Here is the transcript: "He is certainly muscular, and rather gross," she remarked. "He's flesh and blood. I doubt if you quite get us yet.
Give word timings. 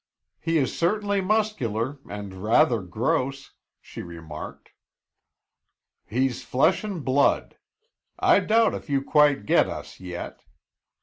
"He 0.39 0.57
is 0.57 0.75
certainly 0.75 1.21
muscular, 1.21 1.99
and 2.09 2.41
rather 2.41 2.81
gross," 2.81 3.51
she 3.79 4.01
remarked. 4.01 4.69
"He's 6.07 6.43
flesh 6.43 6.83
and 6.83 7.05
blood. 7.05 7.55
I 8.17 8.39
doubt 8.39 8.73
if 8.73 8.89
you 8.89 9.03
quite 9.03 9.45
get 9.45 9.69
us 9.69 9.99
yet. 9.99 10.39